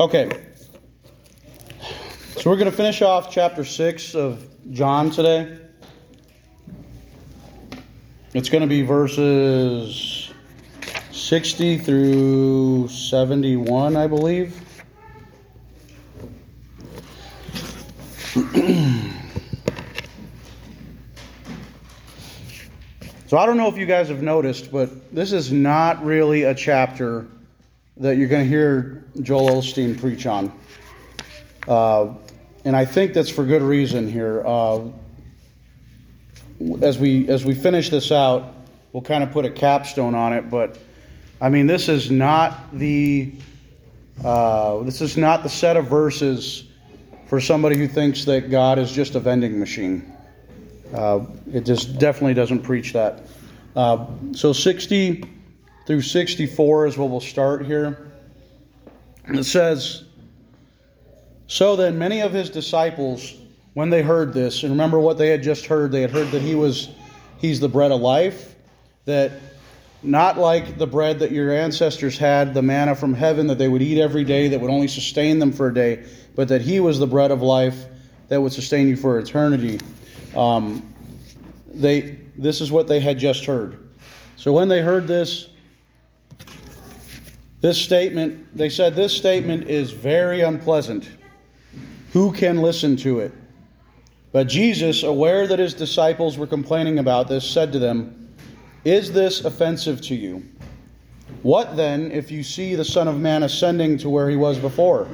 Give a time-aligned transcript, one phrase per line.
[0.00, 0.28] Okay.
[2.36, 5.56] So we're going to finish off chapter 6 of John today.
[8.32, 10.32] It's going to be verses
[11.12, 14.60] 60 through 71, I believe.
[23.28, 26.54] so I don't know if you guys have noticed, but this is not really a
[26.54, 27.28] chapter
[27.96, 30.52] that you're going to hear Joel Osteen preach on.
[31.68, 32.14] Uh,
[32.64, 34.42] and I think that's for good reason here.
[34.44, 34.88] Uh,
[36.82, 38.54] as we as we finish this out,
[38.92, 40.50] we'll kind of put a capstone on it.
[40.50, 40.78] But
[41.40, 43.32] I mean, this is not the
[44.24, 46.64] uh, this is not the set of verses
[47.26, 50.12] for somebody who thinks that God is just a vending machine.
[50.92, 53.26] Uh, it just definitely doesn't preach that.
[53.74, 55.24] Uh, so 60
[55.86, 58.12] through 64 is what we'll start here.
[59.26, 60.04] And it says,
[61.46, 63.34] So then many of his disciples,
[63.74, 66.42] when they heard this, and remember what they had just heard, they had heard that
[66.42, 66.90] he was
[67.38, 68.54] he's the bread of life,
[69.04, 69.32] that
[70.02, 73.82] not like the bread that your ancestors had, the manna from heaven that they would
[73.82, 76.04] eat every day that would only sustain them for a day,
[76.34, 77.86] but that he was the bread of life
[78.28, 79.80] that would sustain you for eternity.
[80.36, 80.82] Um,
[81.72, 83.78] they this is what they had just heard.
[84.36, 85.48] So when they heard this,
[87.64, 91.08] this statement, they said this statement is very unpleasant.
[92.12, 93.32] Who can listen to it?
[94.32, 98.34] But Jesus, aware that his disciples were complaining about this, said to them,
[98.84, 100.46] Is this offensive to you?
[101.42, 105.08] What then if you see the Son of Man ascending to where he was before?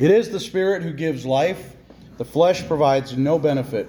[0.00, 1.76] It is the Spirit who gives life,
[2.16, 3.86] the flesh provides no benefit.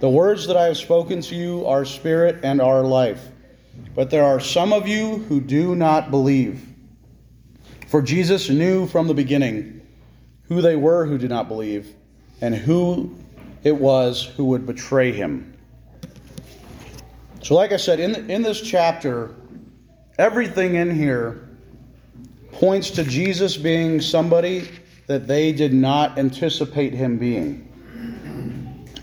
[0.00, 3.24] The words that I have spoken to you are spirit and are life.
[3.94, 6.66] But there are some of you who do not believe.
[7.86, 9.80] For Jesus knew from the beginning
[10.48, 11.94] who they were who did not believe
[12.40, 13.14] and who
[13.62, 15.56] it was who would betray him.
[17.42, 19.34] So, like I said, in, in this chapter,
[20.18, 21.48] everything in here
[22.52, 24.68] points to Jesus being somebody
[25.06, 27.70] that they did not anticipate him being.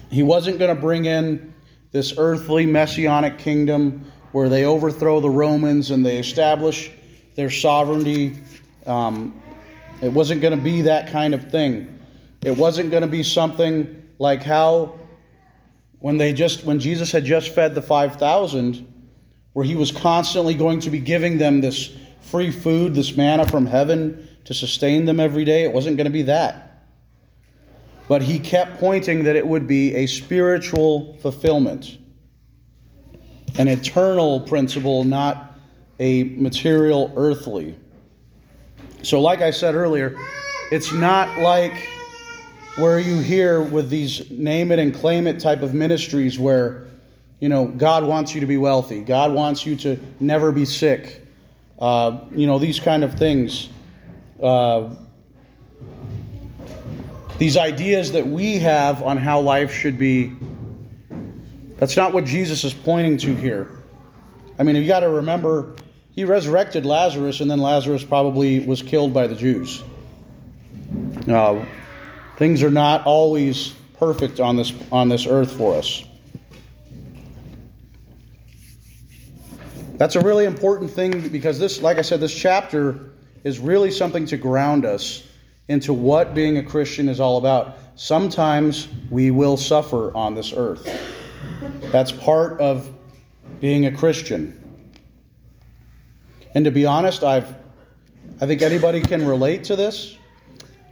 [0.10, 1.54] He wasn't going to bring in
[1.92, 6.92] this earthly messianic kingdom where they overthrow the Romans and they establish
[7.36, 8.38] their sovereignty.
[8.86, 9.42] Um,
[10.02, 12.00] it wasn't going to be that kind of thing.
[12.44, 15.00] It wasn't going to be something like how
[16.00, 18.88] when they just when Jesus had just fed the 5000
[19.54, 23.66] where he was constantly going to be giving them this free food, this manna from
[23.66, 25.64] heaven to sustain them every day.
[25.64, 26.86] It wasn't going to be that.
[28.08, 31.98] But he kept pointing that it would be a spiritual fulfillment
[33.58, 35.58] an eternal principle, not
[36.00, 37.76] a material, earthly.
[39.04, 40.18] So, like I said earlier,
[40.72, 41.74] it's not like
[42.78, 46.88] where you hear with these name it and claim it type of ministries where,
[47.40, 51.26] you know, God wants you to be wealthy, God wants you to never be sick,
[51.80, 53.70] uh, you know, these kind of things.
[54.42, 54.96] Uh,
[57.38, 60.32] these ideas that we have on how life should be
[61.82, 63.68] that's not what Jesus is pointing to here.
[64.60, 65.74] I mean, you got to remember,
[66.12, 69.82] he resurrected Lazarus, and then Lazarus probably was killed by the Jews.
[71.28, 71.66] Uh,
[72.38, 76.04] things are not always perfect on this on this earth for us.
[79.98, 83.10] That's a really important thing because this, like I said, this chapter
[83.44, 85.28] is really something to ground us
[85.68, 87.80] into what being a Christian is all about.
[87.96, 90.88] Sometimes we will suffer on this earth.
[91.92, 92.90] That's part of
[93.60, 94.58] being a Christian.
[96.54, 97.54] And to be honest, I've,
[98.42, 100.18] I think anybody can relate to this.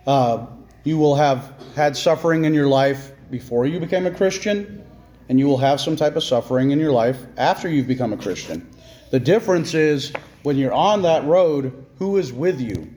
[0.05, 0.45] Uh,
[0.83, 4.85] you will have had suffering in your life before you became a Christian,
[5.27, 8.17] and you will have some type of suffering in your life after you've become a
[8.17, 8.69] Christian.
[9.11, 12.93] The difference is when you're on that road, who is with you?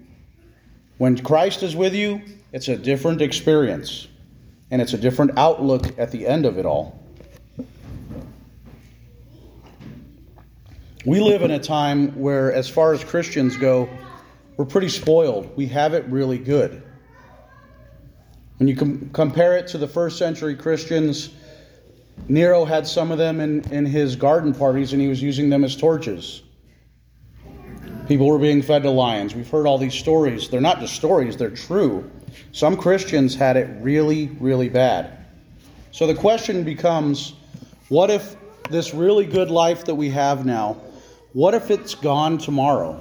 [0.99, 2.23] When Christ is with you,
[2.53, 4.09] it's a different experience,
[4.71, 7.02] and it's a different outlook at the end of it all.
[11.05, 13.89] We live in a time where, as far as Christians go,
[14.57, 15.51] we're pretty spoiled.
[15.57, 16.81] We have it really good.
[18.59, 21.31] When you com- compare it to the first century Christians,
[22.29, 25.65] Nero had some of them in, in his garden parties and he was using them
[25.65, 26.43] as torches.
[28.07, 29.35] People were being fed to lions.
[29.35, 30.49] We've heard all these stories.
[30.49, 32.09] They're not just stories, they're true.
[32.53, 35.27] Some Christians had it really, really bad.
[35.91, 37.33] So the question becomes
[37.89, 38.37] what if
[38.71, 40.81] this really good life that we have now
[41.33, 43.01] what if it's gone tomorrow?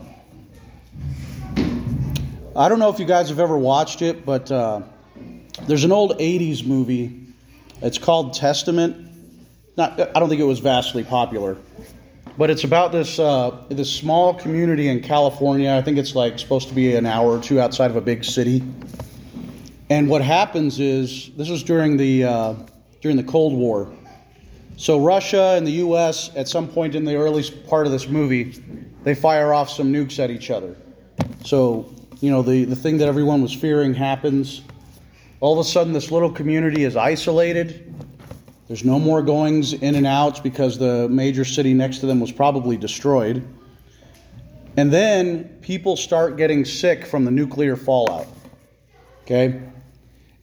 [2.55, 4.81] I don't know if you guys have ever watched it, but uh,
[5.67, 7.27] there's an old 80s movie.
[7.81, 9.09] It's called Testament.
[9.77, 11.57] Not, I don't think it was vastly popular,
[12.37, 15.73] but it's about this uh, this small community in California.
[15.73, 18.23] I think it's like supposed to be an hour or two outside of a big
[18.23, 18.61] city.
[19.89, 22.55] And what happens is this was during the uh,
[23.01, 23.93] during the Cold War.
[24.77, 26.31] So Russia and the U.S.
[26.35, 28.63] at some point in the early part of this movie,
[29.03, 30.75] they fire off some nukes at each other.
[31.43, 34.61] So you know, the, the thing that everyone was fearing happens.
[35.39, 37.93] All of a sudden, this little community is isolated.
[38.67, 42.31] There's no more goings in and outs because the major city next to them was
[42.31, 43.45] probably destroyed.
[44.77, 48.27] And then people start getting sick from the nuclear fallout.
[49.23, 49.61] Okay?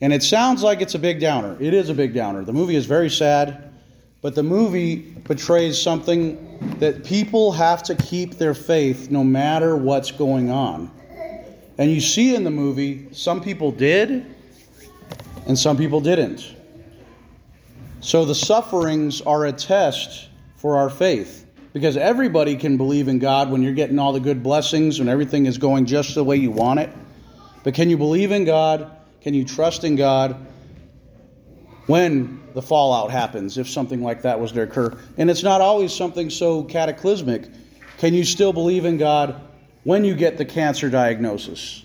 [0.01, 1.57] And it sounds like it's a big downer.
[1.61, 2.43] It is a big downer.
[2.43, 3.68] The movie is very sad,
[4.21, 10.11] but the movie portrays something that people have to keep their faith no matter what's
[10.11, 10.91] going on.
[11.77, 14.25] And you see in the movie, some people did
[15.47, 16.55] and some people didn't.
[18.01, 20.27] So the sufferings are a test
[20.57, 21.45] for our faith.
[21.71, 25.45] Because everybody can believe in God when you're getting all the good blessings, when everything
[25.45, 26.89] is going just the way you want it.
[27.63, 28.91] But can you believe in God?
[29.21, 30.35] Can you trust in God
[31.89, 34.95] when the fallout happens, if something like that was to occur?
[35.17, 37.47] And it's not always something so cataclysmic.
[37.97, 39.41] Can you still believe in God
[39.83, 41.83] when you get the cancer diagnosis,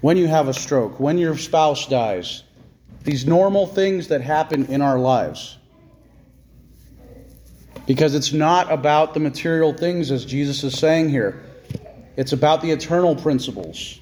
[0.00, 2.42] when you have a stroke, when your spouse dies,
[3.04, 5.58] these normal things that happen in our lives.
[7.86, 11.44] Because it's not about the material things, as Jesus is saying here,
[12.16, 14.00] it's about the eternal principles.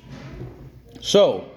[1.01, 1.52] So,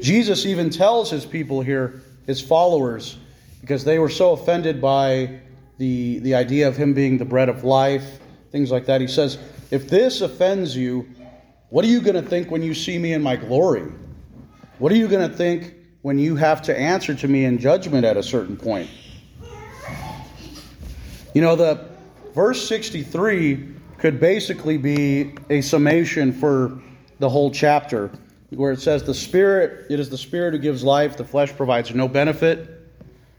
[0.00, 3.18] Jesus even tells his people here, his followers,
[3.60, 5.40] because they were so offended by
[5.78, 9.00] the, the idea of him being the bread of life things like that.
[9.00, 9.38] He says,
[9.70, 11.08] If this offends you,
[11.70, 13.84] what are you going to think when you see me in my glory?
[14.78, 18.04] What are you going to think when you have to answer to me in judgment
[18.04, 18.88] at a certain point?
[21.34, 21.88] You know, the
[22.34, 26.80] verse 63 could basically be a summation for
[27.18, 28.10] the whole chapter
[28.50, 31.94] where it says the spirit it is the spirit who gives life the flesh provides
[31.94, 32.86] no benefit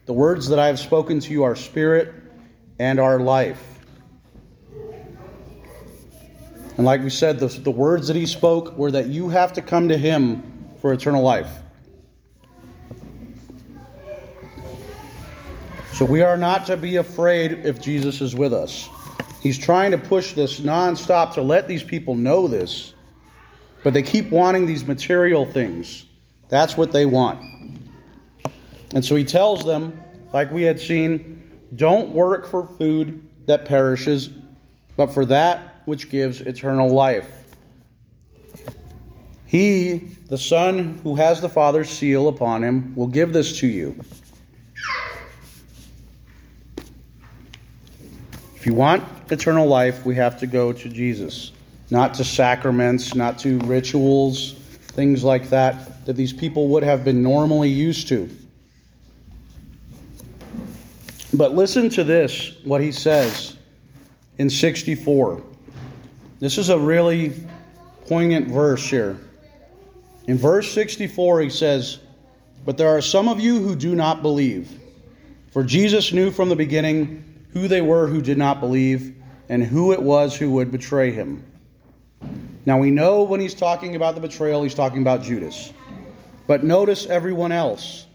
[0.06, 2.14] the words that i have spoken to you are spirit
[2.80, 3.80] and are life
[6.80, 9.62] And like we said, the, the words that he spoke were that you have to
[9.62, 10.42] come to him
[10.80, 11.50] for eternal life.
[15.92, 18.88] So we are not to be afraid if Jesus is with us.
[19.42, 22.94] He's trying to push this nonstop to let these people know this,
[23.84, 26.06] but they keep wanting these material things.
[26.50, 27.40] That's what they want.
[28.94, 30.00] And so he tells them,
[30.34, 31.44] like we had seen,
[31.76, 34.30] don't work for food that perishes,
[34.98, 37.28] but for that which gives eternal life.
[39.46, 39.98] He,
[40.28, 44.00] the Son who has the Father's seal upon him, will give this to you.
[48.56, 51.52] If you want eternal life, we have to go to Jesus,
[51.92, 57.24] not to sacraments, not to rituals, things like that, that these people would have been
[57.24, 58.30] normally used to.
[61.34, 63.58] But listen to this, what he says
[64.38, 65.42] in 64.
[66.40, 67.34] This is a really
[68.08, 69.20] poignant verse here.
[70.28, 72.00] In verse 64, he says,
[72.66, 74.80] But there are some of you who do not believe.
[75.52, 79.16] For Jesus knew from the beginning who they were who did not believe
[79.50, 81.44] and who it was who would betray him.
[82.66, 85.74] Now we know when he's talking about the betrayal, he's talking about Judas.
[86.48, 88.06] But notice everyone else.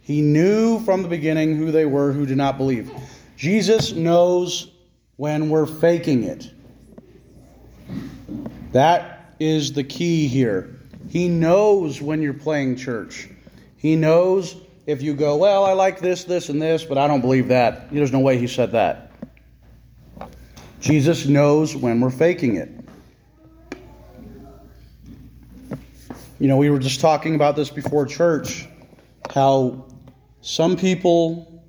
[0.00, 2.92] He knew from the beginning who they were who did not believe.
[3.36, 4.70] Jesus knows
[5.16, 6.50] when we're faking it.
[8.72, 10.78] That is the key here.
[11.08, 13.28] He knows when you're playing church.
[13.76, 14.56] He knows
[14.86, 17.92] if you go, well, I like this, this, and this, but I don't believe that.
[17.92, 19.12] There's no way he said that.
[20.80, 22.70] Jesus knows when we're faking it.
[26.40, 28.66] You know, we were just talking about this before church,
[29.32, 29.86] how
[30.40, 31.62] some people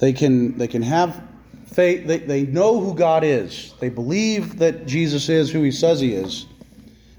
[0.00, 1.22] they can they can have
[1.66, 3.74] faith, they, they know who God is.
[3.78, 6.46] They believe that Jesus is who he says he is.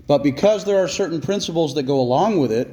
[0.07, 2.69] But because there are certain principles that go along with it,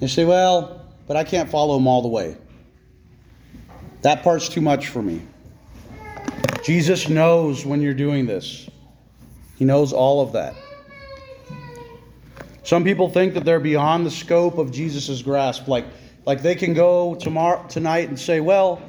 [0.00, 2.36] they say, well, but I can't follow him all the way.
[4.02, 5.22] That part's too much for me.
[6.64, 8.68] Jesus knows when you're doing this,
[9.56, 10.54] He knows all of that.
[12.64, 15.66] Some people think that they're beyond the scope of Jesus' grasp.
[15.66, 15.84] Like,
[16.24, 18.80] like they can go tomorrow tonight and say, well,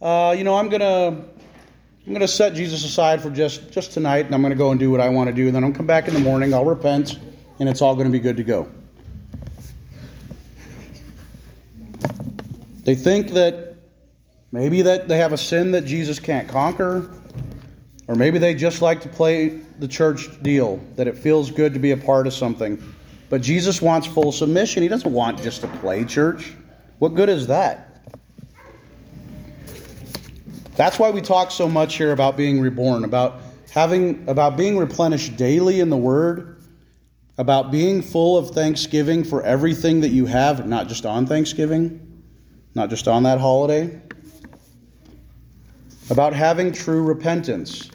[0.00, 4.34] uh, you know, I'm gonna, I'm to set Jesus aside for just, just tonight, and
[4.34, 5.46] I'm to go and do what I want to do.
[5.46, 7.18] And then I'll come back in the morning, I'll repent,
[7.58, 8.68] and it's all to be good to go.
[12.84, 13.74] They think that
[14.50, 17.10] maybe that they have a sin that Jesus can't conquer,
[18.06, 21.78] or maybe they just like to play the church deal, that it feels good to
[21.78, 22.82] be a part of something.
[23.28, 24.82] But Jesus wants full submission.
[24.82, 26.54] He doesn't want just to play church.
[26.98, 27.84] What good is that?
[30.76, 35.36] That's why we talk so much here about being reborn, about having about being replenished
[35.36, 36.62] daily in the word,
[37.36, 42.22] about being full of thanksgiving for everything that you have, not just on Thanksgiving,
[42.74, 44.00] not just on that holiday.
[46.10, 47.90] About having true repentance.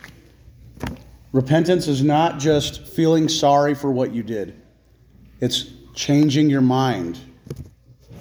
[1.32, 4.62] Repentance is not just feeling sorry for what you did.
[5.44, 7.20] It's changing your mind.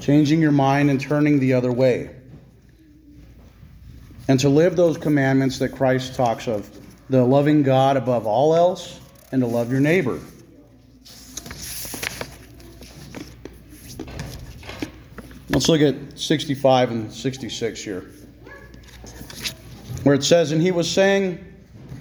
[0.01, 2.11] Changing your mind and turning the other way
[4.29, 6.69] and to live those commandments that Christ talks of
[7.11, 9.01] the loving God above all else
[9.31, 10.21] and to love your neighbor.
[15.51, 18.11] Let's look at 65 and 66 here,
[20.03, 21.45] where it says, And he was saying,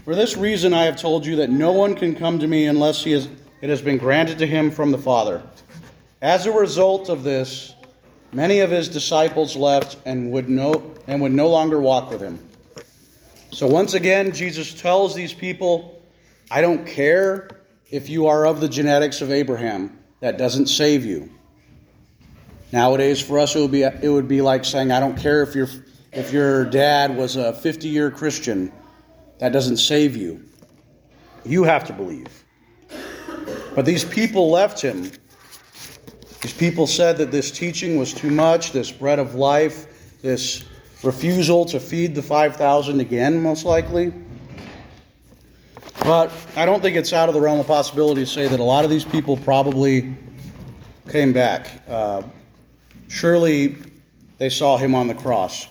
[0.05, 3.03] For this reason I have told you that no one can come to me unless
[3.03, 3.27] he is,
[3.61, 5.43] it has been granted to him from the Father.
[6.21, 7.75] As a result of this,
[8.33, 12.39] Many of his disciples left and would no, and would no longer walk with him.
[13.51, 16.01] So once again, Jesus tells these people,
[16.49, 17.49] I don't care
[17.89, 19.97] if you are of the genetics of Abraham.
[20.21, 21.29] That doesn't save you.
[22.71, 25.55] Nowadays, for us, it would be it would be like saying, I don't care if
[25.55, 25.67] your
[26.13, 28.71] if your dad was a 50 year Christian.
[29.39, 30.45] That doesn't save you.
[31.43, 32.40] You have to believe.
[33.73, 35.11] But these people left him
[36.41, 40.63] these people said that this teaching was too much, this bread of life, this
[41.03, 44.11] refusal to feed the 5,000 again, most likely.
[46.03, 48.63] But I don't think it's out of the realm of possibility to say that a
[48.63, 50.15] lot of these people probably
[51.09, 51.83] came back.
[51.87, 52.23] Uh,
[53.07, 53.77] surely
[54.39, 55.67] they saw him on the cross.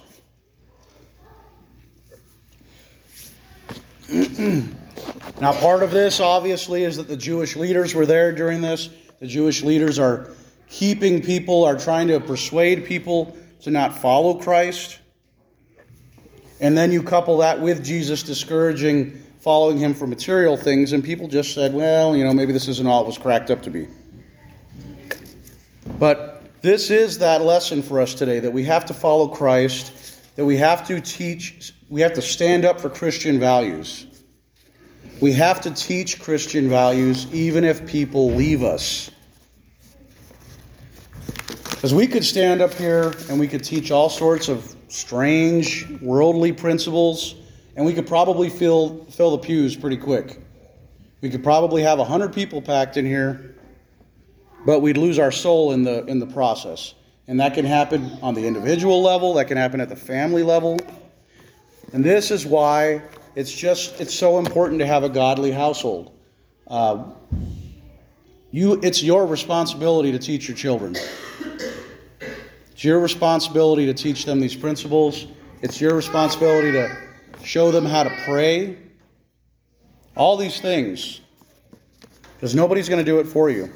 [5.41, 8.91] now, part of this, obviously, is that the Jewish leaders were there during this.
[9.21, 10.31] The Jewish leaders are
[10.69, 14.99] keeping people, are trying to persuade people to not follow Christ.
[16.61, 21.27] And then you couple that with Jesus discouraging following him for material things, and people
[21.27, 23.89] just said, well, you know, maybe this isn't all it was cracked up to be.
[25.99, 30.45] But this is that lesson for us today that we have to follow Christ, that
[30.45, 34.07] we have to teach, we have to stand up for Christian values.
[35.21, 39.11] We have to teach Christian values even if people leave us.
[41.69, 46.53] Because we could stand up here and we could teach all sorts of strange worldly
[46.53, 47.35] principles,
[47.77, 50.41] and we could probably fill, fill the pews pretty quick.
[51.21, 53.57] We could probably have 100 people packed in here,
[54.65, 56.95] but we'd lose our soul in the, in the process.
[57.29, 60.79] And that can happen on the individual level, that can happen at the family level.
[61.93, 63.03] And this is why
[63.35, 66.13] it's just it's so important to have a godly household.
[66.67, 67.05] Uh,
[68.53, 70.97] you, it's your responsibility to teach your children.
[72.73, 75.27] It's your responsibility to teach them these principles.
[75.63, 76.97] It's your responsibility to
[77.45, 78.79] show them how to pray.
[80.17, 81.21] All these things.
[82.35, 83.71] Because nobody's going to do it for you.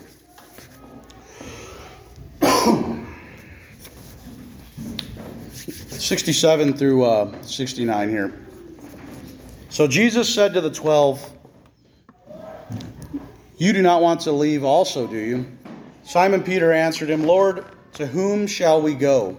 [5.52, 8.43] Sixty-seven through uh, sixty-nine here.
[9.74, 11.32] So Jesus said to the twelve,
[13.58, 15.46] "You do not want to leave, also, do you?"
[16.04, 17.64] Simon Peter answered him, "Lord."
[17.94, 19.36] To whom shall we go?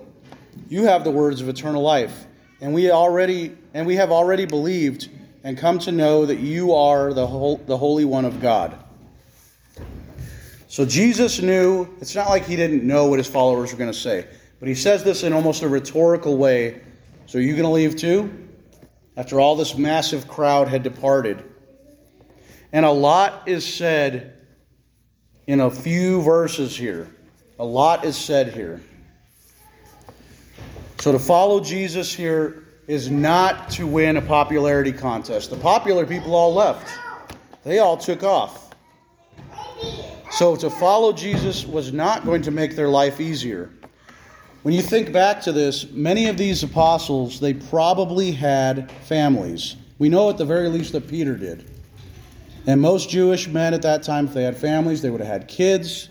[0.68, 2.26] You have the words of eternal life,
[2.60, 5.08] and we already and we have already believed
[5.46, 8.76] and come to know that you are the whole, the holy one of God.
[10.68, 13.98] So Jesus knew, it's not like he didn't know what his followers were going to
[13.98, 14.26] say,
[14.60, 16.82] but he says this in almost a rhetorical way.
[17.26, 18.45] So are you going to leave too?
[19.18, 21.44] After all this massive crowd had departed.
[22.72, 24.34] And a lot is said
[25.48, 27.10] in a few verses here.
[27.60, 28.82] A lot is said here.
[31.00, 35.50] So to follow Jesus here is not to win a popularity contest.
[35.50, 36.88] The popular people all left,
[37.64, 38.74] they all took off.
[40.32, 43.72] So to follow Jesus was not going to make their life easier.
[44.66, 49.76] When you think back to this, many of these apostles, they probably had families.
[50.00, 51.70] We know at the very least that Peter did.
[52.66, 55.48] And most Jewish men at that time, if they had families, they would have had
[55.48, 56.10] kids.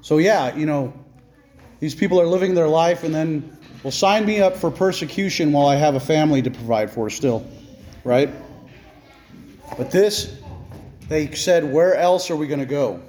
[0.00, 0.90] So, yeah, you know,
[1.78, 5.66] these people are living their life and then, well, sign me up for persecution while
[5.66, 7.46] I have a family to provide for still.
[8.04, 8.30] right?
[9.76, 10.34] But this,
[11.10, 13.02] they said, where else are we going to go?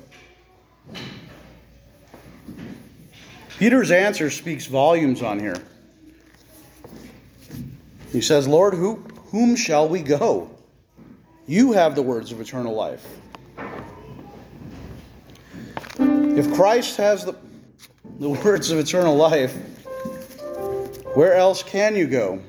[3.58, 5.58] Peter's answer speaks volumes on here.
[8.12, 8.96] He says, Lord, who,
[9.32, 10.52] whom shall we go?
[11.48, 13.06] You have the words of eternal life.
[15.98, 17.36] If Christ has the,
[18.20, 19.56] the words of eternal life,
[21.16, 22.40] where else can you go?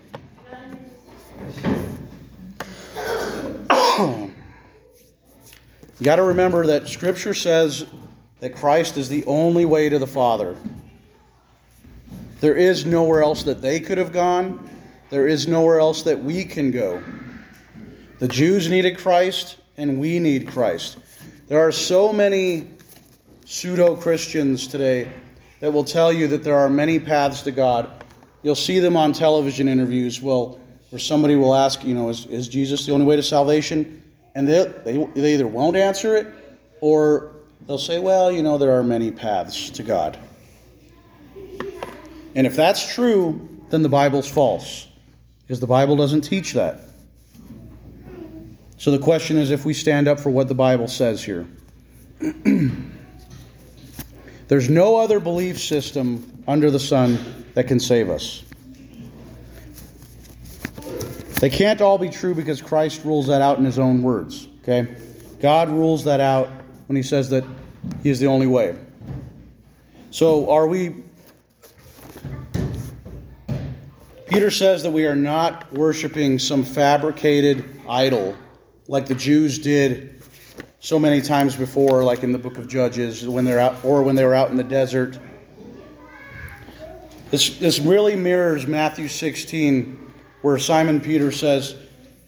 [5.98, 7.86] you got to remember that Scripture says
[8.40, 10.54] that Christ is the only way to the Father.
[12.40, 14.68] There is nowhere else that they could have gone.
[15.10, 17.02] There is nowhere else that we can go.
[18.18, 20.98] The Jews needed Christ, and we need Christ.
[21.48, 22.70] There are so many
[23.44, 25.10] pseudo Christians today
[25.60, 28.04] that will tell you that there are many paths to God.
[28.42, 30.20] You'll see them on television interviews.
[30.20, 34.02] Well, where somebody will ask, you know, is, is Jesus the only way to salvation?
[34.34, 36.28] And they, they, they either won't answer it
[36.80, 37.32] or
[37.66, 40.18] they'll say, well, you know, there are many paths to God.
[42.38, 44.86] And if that's true, then the Bible's false
[45.42, 46.82] because the Bible doesn't teach that.
[48.76, 51.48] So the question is if we stand up for what the Bible says here.
[54.46, 58.44] There's no other belief system under the sun that can save us.
[61.40, 64.46] They can't all be true because Christ rules that out in his own words.
[64.62, 64.94] Okay?
[65.40, 66.48] God rules that out
[66.86, 67.42] when he says that
[68.04, 68.76] he is the only way.
[70.12, 71.02] So are we
[74.28, 78.36] Peter says that we are not worshiping some fabricated idol
[78.86, 80.22] like the Jews did
[80.80, 84.16] so many times before, like in the book of Judges, when they're out, or when
[84.16, 85.18] they were out in the desert.
[87.30, 91.74] This, this really mirrors Matthew 16, where Simon Peter says,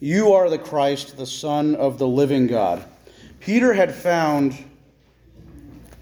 [0.00, 2.82] You are the Christ, the Son of the living God.
[3.40, 4.52] Peter had found,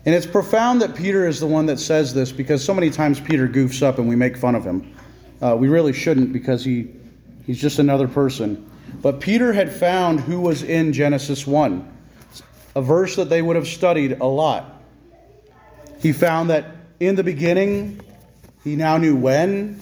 [0.06, 3.18] and it's profound that Peter is the one that says this because so many times
[3.18, 4.94] Peter goofs up and we make fun of him.
[5.40, 6.88] Uh, we really shouldn't because he,
[7.46, 8.68] he's just another person.
[9.02, 11.94] But Peter had found who was in Genesis 1
[12.78, 14.80] a verse that they would have studied a lot.
[16.00, 18.00] He found that in the beginning,
[18.62, 19.80] he now knew when.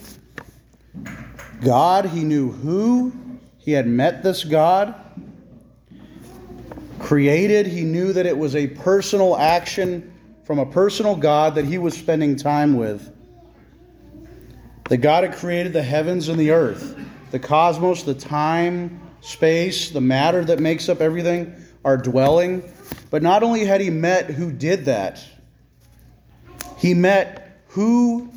[1.62, 3.12] God, he knew who.
[3.58, 4.94] He had met this God.
[6.98, 10.12] Created, he knew that it was a personal action
[10.44, 13.12] from a personal God that he was spending time with.
[14.88, 16.98] That God had created the heavens and the earth,
[17.30, 21.52] the cosmos, the time, space, the matter that makes up everything,
[21.84, 22.62] our dwelling.
[23.10, 25.24] But not only had he met who did that,
[26.78, 28.30] he met who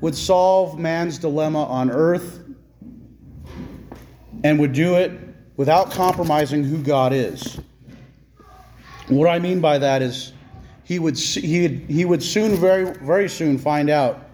[0.00, 2.44] would solve man's dilemma on earth
[4.44, 5.12] and would do it
[5.56, 7.58] without compromising who God is.
[9.08, 10.32] What I mean by that is
[10.84, 14.27] he would, he, he would soon, very, very soon, find out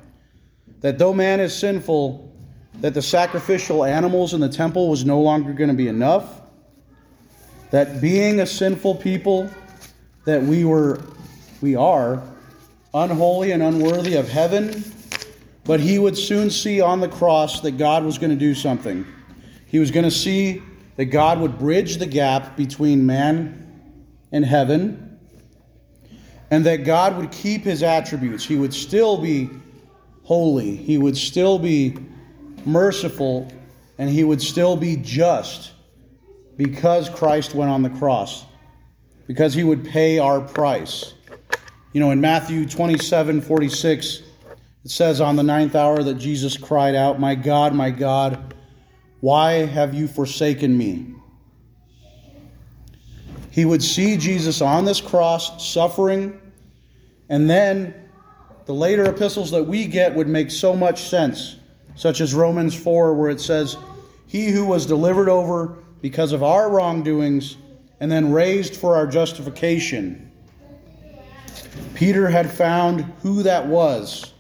[0.85, 2.31] that though man is sinful,
[2.83, 6.43] that the sacrificial animals in the temple was no longer going to be enough,
[7.71, 9.49] that being a sinful people,
[10.27, 11.01] that we were,
[11.63, 12.23] we are,
[12.93, 14.85] unholy and unworthy of heaven,
[15.65, 19.07] but he would soon see on the cross that God was going to do something.
[19.65, 20.63] He was going to see
[20.97, 23.81] that God would bridge the gap between man
[24.33, 25.19] and heaven,
[26.51, 28.45] and that God would keep his attributes.
[28.45, 29.49] He would still be
[30.25, 31.97] holy, he would still be
[32.65, 33.51] merciful,
[33.99, 35.73] and he would still be just
[36.57, 38.45] because Christ went on the cross
[39.27, 41.15] because he would pay our price.
[41.93, 44.23] You know, in Matthew 27 46,
[44.85, 48.55] it says on the ninth hour that Jesus cried out, My God, my God,
[49.21, 51.15] why have you forsaken me?
[53.51, 56.41] He would see Jesus on this cross suffering,
[57.29, 57.95] and then
[58.67, 61.57] the later epistles that we get would make so much sense,
[61.97, 63.77] such as Romans 4, where it says,
[64.27, 67.57] He who was delivered over because of our wrongdoings
[68.01, 70.31] and then raised for our justification.
[71.95, 74.33] Peter had found who that was.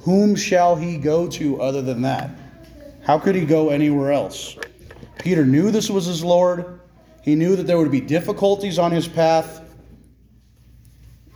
[0.00, 2.30] Whom shall he go to other than that?
[3.04, 4.56] How could he go anywhere else?
[5.18, 6.80] Peter knew this was his Lord.
[7.22, 9.61] He knew that there would be difficulties on his path,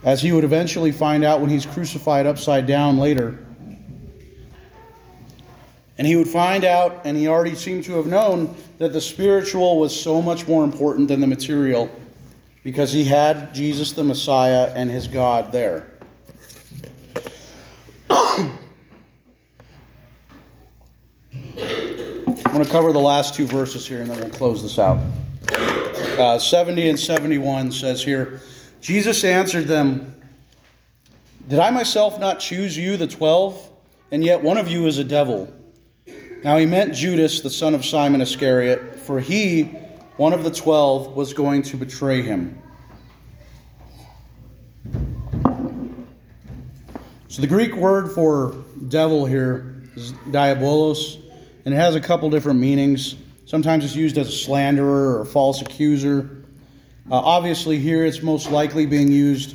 [0.07, 3.37] as he would eventually find out when he's crucified upside down later.
[5.99, 9.81] And he would find out, and he already seemed to have known, that the spiritual
[9.81, 11.90] was so much more important than the material
[12.62, 15.90] because he had Jesus the Messiah and his God there.
[18.09, 18.59] I'm
[22.53, 25.01] going to cover the last two verses here and then we'll close this out.
[26.16, 28.40] Uh, 70 and 71 says here
[28.87, 30.14] Jesus answered them,
[31.49, 33.68] Did I myself not choose you, the twelve?
[34.12, 35.53] And yet one of you is a devil.
[36.44, 39.64] Now he meant Judas, the son of Simon Iscariot, for he,
[40.18, 42.62] one of the twelve, was going to betray him.
[47.27, 48.55] So the Greek word for
[48.87, 51.20] devil here is diabolos,
[51.64, 53.16] and it has a couple different meanings.
[53.46, 56.36] Sometimes it's used as a slanderer or false accuser.
[57.09, 59.55] Uh, obviously, here it's most likely being used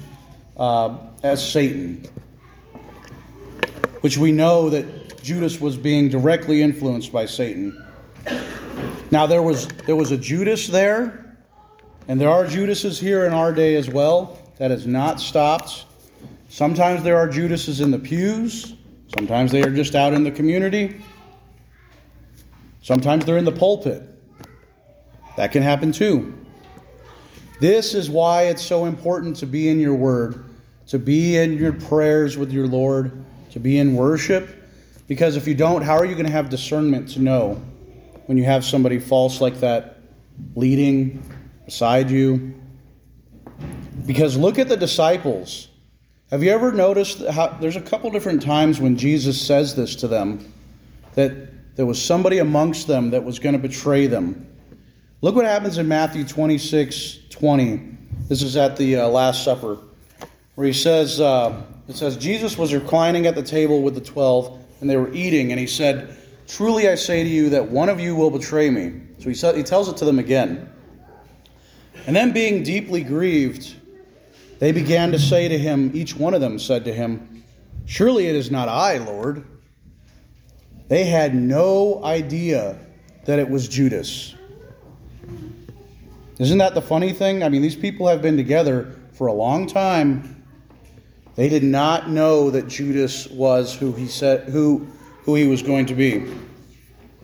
[0.55, 2.05] uh, as Satan,
[3.99, 7.85] which we know that Judas was being directly influenced by Satan.
[9.11, 11.35] Now there was there was a Judas there,
[12.07, 14.39] and there are Judases here in our day as well.
[14.57, 15.85] That has not stopped.
[16.47, 18.75] Sometimes there are Judases in the pews.
[19.17, 21.01] Sometimes they are just out in the community.
[22.81, 24.03] Sometimes they're in the pulpit.
[25.35, 26.40] That can happen too.
[27.61, 30.43] This is why it's so important to be in your word,
[30.87, 34.49] to be in your prayers with your Lord, to be in worship.
[35.07, 37.61] Because if you don't, how are you going to have discernment to know
[38.25, 39.99] when you have somebody false like that
[40.55, 41.21] leading
[41.63, 42.59] beside you?
[44.07, 45.67] Because look at the disciples.
[46.31, 50.07] Have you ever noticed how there's a couple different times when Jesus says this to
[50.07, 50.51] them
[51.13, 54.47] that there was somebody amongst them that was going to betray them?
[55.23, 57.97] Look what happens in Matthew 26 20.
[58.27, 59.77] This is at the uh, Last Supper,
[60.55, 64.59] where he says, uh, it says, Jesus was reclining at the table with the twelve,
[64.79, 67.99] and they were eating, and he said, Truly I say to you that one of
[67.99, 68.99] you will betray me.
[69.19, 70.67] So he, said, he tells it to them again.
[72.07, 73.75] And then, being deeply grieved,
[74.57, 77.43] they began to say to him, each one of them said to him,
[77.85, 79.45] Surely it is not I, Lord.
[80.87, 82.79] They had no idea
[83.25, 84.33] that it was Judas.
[86.41, 87.43] Isn't that the funny thing?
[87.43, 90.43] I mean, these people have been together for a long time.
[91.35, 94.87] They did not know that Judas was who he said who
[95.23, 96.17] who he was going to be.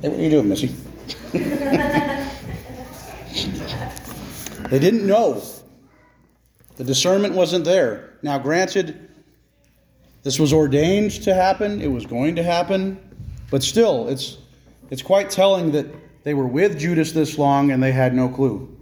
[0.01, 0.67] Hey, what are you doing, Missy?
[4.69, 5.41] they didn't know.
[6.75, 8.13] The discernment wasn't there.
[8.21, 9.09] Now, granted,
[10.21, 12.99] this was ordained to happen, it was going to happen,
[13.49, 14.37] but still, it's,
[14.91, 15.87] it's quite telling that
[16.23, 18.76] they were with Judas this long and they had no clue.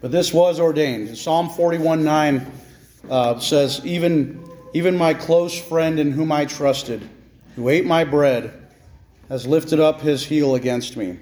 [0.00, 1.16] But this was ordained.
[1.16, 2.52] Psalm 41 9
[3.10, 7.08] uh, says, even, even my close friend in whom I trusted,
[7.56, 8.68] who ate my bread,
[9.28, 11.18] has lifted up his heel against me.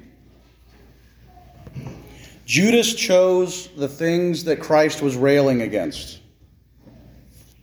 [2.44, 6.20] Judas chose the things that Christ was railing against.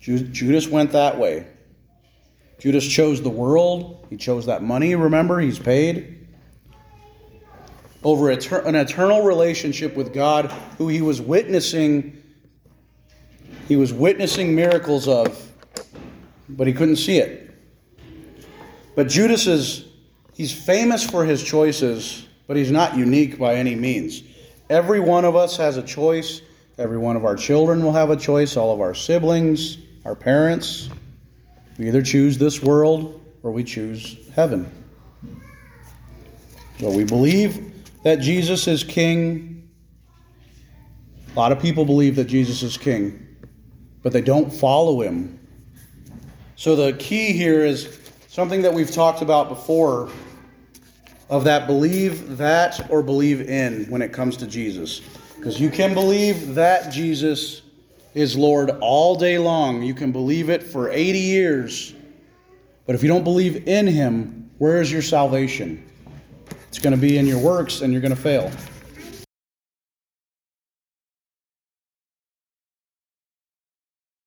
[0.02, 1.48] Judas went that way.
[2.60, 4.06] Judas chose the world.
[4.10, 5.40] He chose that money, remember?
[5.40, 6.23] He's paid.
[8.04, 12.22] Over an eternal relationship with God, who he was witnessing.
[13.68, 15.42] He was witnessing miracles of,
[16.50, 17.52] but he couldn't see it.
[18.96, 19.86] But Judas is,
[20.34, 24.24] he's famous for his choices, but he's not unique by any means.
[24.70, 26.42] Every one of us has a choice.
[26.78, 30.90] Every one of our children will have a choice, all of our siblings, our parents.
[31.78, 34.70] We either choose this world or we choose heaven.
[36.80, 37.73] So we believe
[38.04, 39.70] that Jesus is king.
[41.36, 43.28] A lot of people believe that Jesus is king,
[44.04, 45.40] but they don't follow him.
[46.56, 50.10] So the key here is something that we've talked about before
[51.30, 55.02] of that believe that or believe in when it comes to Jesus.
[55.36, 57.64] Because you can believe that Jesus
[58.14, 59.82] is Lord all day long.
[59.82, 61.94] You can believe it for 80 years.
[62.86, 65.90] But if you don't believe in Him, where is your salvation?
[66.74, 68.52] It's going to be in your works and you're going to fail.